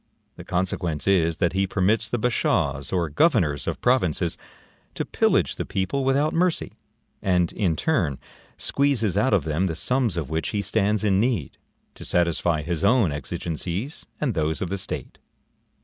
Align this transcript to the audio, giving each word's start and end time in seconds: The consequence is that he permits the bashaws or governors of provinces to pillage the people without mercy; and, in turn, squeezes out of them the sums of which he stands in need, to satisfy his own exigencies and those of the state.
The 0.35 0.43
consequence 0.43 1.07
is 1.07 1.37
that 1.37 1.53
he 1.53 1.67
permits 1.67 2.09
the 2.09 2.17
bashaws 2.17 2.91
or 2.91 3.07
governors 3.07 3.67
of 3.67 3.79
provinces 3.81 4.35
to 4.95 5.05
pillage 5.05 5.57
the 5.57 5.63
people 5.63 6.03
without 6.03 6.33
mercy; 6.33 6.71
and, 7.21 7.53
in 7.53 7.75
turn, 7.75 8.17
squeezes 8.57 9.15
out 9.15 9.31
of 9.31 9.43
them 9.43 9.67
the 9.67 9.75
sums 9.75 10.17
of 10.17 10.27
which 10.31 10.49
he 10.49 10.61
stands 10.63 11.03
in 11.03 11.19
need, 11.19 11.59
to 11.93 12.03
satisfy 12.03 12.63
his 12.63 12.83
own 12.83 13.11
exigencies 13.11 14.07
and 14.19 14.33
those 14.33 14.59
of 14.59 14.69
the 14.69 14.79
state. 14.79 15.19